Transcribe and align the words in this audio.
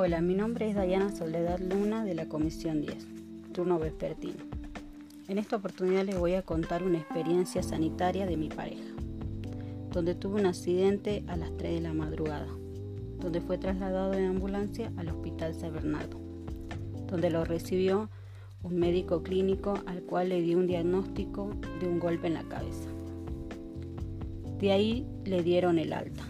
Hola, 0.00 0.20
mi 0.20 0.36
nombre 0.36 0.68
es 0.68 0.76
Dayana 0.76 1.10
Soledad 1.10 1.58
Luna 1.58 2.04
de 2.04 2.14
la 2.14 2.28
Comisión 2.28 2.82
10, 2.82 3.04
turno 3.52 3.80
vespertino. 3.80 4.44
En 5.26 5.38
esta 5.38 5.56
oportunidad 5.56 6.04
les 6.04 6.16
voy 6.16 6.34
a 6.34 6.42
contar 6.42 6.84
una 6.84 6.98
experiencia 6.98 7.64
sanitaria 7.64 8.24
de 8.24 8.36
mi 8.36 8.48
pareja, 8.48 8.94
donde 9.90 10.14
tuvo 10.14 10.36
un 10.36 10.46
accidente 10.46 11.24
a 11.26 11.36
las 11.36 11.50
3 11.56 11.74
de 11.74 11.80
la 11.80 11.94
madrugada, 11.94 12.46
donde 13.18 13.40
fue 13.40 13.58
trasladado 13.58 14.14
en 14.14 14.26
ambulancia 14.26 14.92
al 14.98 15.08
Hospital 15.08 15.56
San 15.56 15.72
Bernardo, 15.72 16.20
donde 17.08 17.30
lo 17.30 17.44
recibió 17.44 18.08
un 18.62 18.76
médico 18.76 19.24
clínico 19.24 19.74
al 19.86 20.02
cual 20.02 20.28
le 20.28 20.40
dio 20.42 20.58
un 20.58 20.68
diagnóstico 20.68 21.50
de 21.80 21.88
un 21.88 21.98
golpe 21.98 22.28
en 22.28 22.34
la 22.34 22.44
cabeza. 22.44 22.88
De 24.60 24.70
ahí 24.70 25.08
le 25.24 25.42
dieron 25.42 25.76
el 25.76 25.92
alta. 25.92 26.22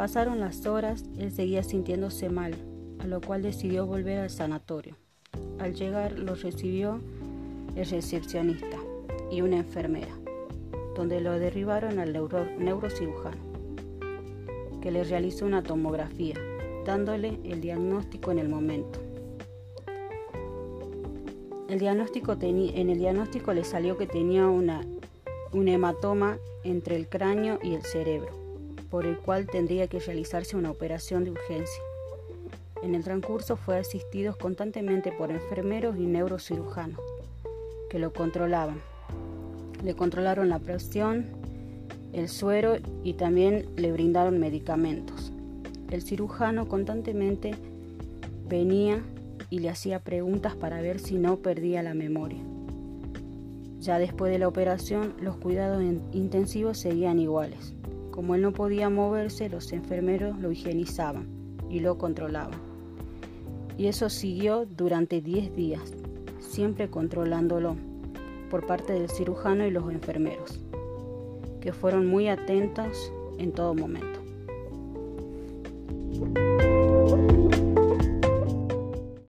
Pasaron 0.00 0.40
las 0.40 0.64
horas, 0.64 1.04
él 1.18 1.30
seguía 1.30 1.62
sintiéndose 1.62 2.30
mal, 2.30 2.54
a 3.00 3.06
lo 3.06 3.20
cual 3.20 3.42
decidió 3.42 3.84
volver 3.84 4.20
al 4.20 4.30
sanatorio. 4.30 4.96
Al 5.58 5.74
llegar 5.74 6.18
lo 6.18 6.34
recibió 6.34 7.02
el 7.76 7.84
recepcionista 7.84 8.78
y 9.30 9.42
una 9.42 9.58
enfermera, 9.58 10.14
donde 10.96 11.20
lo 11.20 11.38
derribaron 11.38 11.98
al 11.98 12.14
neurocirujano, 12.14 13.42
que 14.80 14.90
le 14.90 15.04
realizó 15.04 15.44
una 15.44 15.62
tomografía, 15.62 16.36
dándole 16.86 17.38
el 17.44 17.60
diagnóstico 17.60 18.30
en 18.30 18.38
el 18.38 18.48
momento. 18.48 19.00
El 21.68 21.78
diagnóstico 21.78 22.38
en 22.40 22.88
el 22.88 22.98
diagnóstico 22.98 23.52
le 23.52 23.64
salió 23.64 23.98
que 23.98 24.06
tenía 24.06 24.46
una, 24.46 24.80
un 25.52 25.68
hematoma 25.68 26.38
entre 26.64 26.96
el 26.96 27.06
cráneo 27.06 27.58
y 27.62 27.74
el 27.74 27.82
cerebro 27.82 28.39
por 28.90 29.06
el 29.06 29.16
cual 29.18 29.46
tendría 29.46 29.86
que 29.86 30.00
realizarse 30.00 30.56
una 30.56 30.70
operación 30.70 31.24
de 31.24 31.30
urgencia. 31.30 31.82
En 32.82 32.94
el 32.94 33.04
transcurso 33.04 33.56
fue 33.56 33.78
asistido 33.78 34.36
constantemente 34.36 35.12
por 35.12 35.30
enfermeros 35.30 35.96
y 35.96 36.06
neurocirujanos 36.06 37.00
que 37.90 37.98
lo 37.98 38.12
controlaban. 38.12 38.80
Le 39.84 39.94
controlaron 39.94 40.48
la 40.48 40.58
presión, 40.58 41.26
el 42.12 42.28
suero 42.28 42.76
y 43.04 43.14
también 43.14 43.66
le 43.76 43.92
brindaron 43.92 44.38
medicamentos. 44.38 45.32
El 45.90 46.02
cirujano 46.02 46.68
constantemente 46.68 47.54
venía 48.48 49.02
y 49.50 49.58
le 49.58 49.68
hacía 49.68 49.98
preguntas 50.00 50.54
para 50.54 50.80
ver 50.80 51.00
si 51.00 51.16
no 51.16 51.36
perdía 51.36 51.82
la 51.82 51.94
memoria. 51.94 52.40
Ya 53.80 53.98
después 53.98 54.30
de 54.30 54.38
la 54.38 54.48
operación, 54.48 55.14
los 55.20 55.36
cuidados 55.36 55.82
intensivos 56.12 56.78
seguían 56.78 57.18
iguales. 57.18 57.74
Como 58.10 58.34
él 58.34 58.42
no 58.42 58.52
podía 58.52 58.90
moverse, 58.90 59.48
los 59.48 59.72
enfermeros 59.72 60.38
lo 60.38 60.50
higienizaban 60.50 61.28
y 61.68 61.80
lo 61.80 61.98
controlaban. 61.98 62.58
Y 63.78 63.86
eso 63.86 64.10
siguió 64.10 64.66
durante 64.66 65.20
10 65.20 65.54
días, 65.54 65.94
siempre 66.38 66.90
controlándolo 66.90 67.76
por 68.50 68.66
parte 68.66 68.92
del 68.92 69.08
cirujano 69.08 69.66
y 69.66 69.70
los 69.70 69.90
enfermeros, 69.90 70.60
que 71.60 71.72
fueron 71.72 72.06
muy 72.06 72.28
atentos 72.28 73.12
en 73.38 73.52
todo 73.52 73.74
momento. 73.74 74.29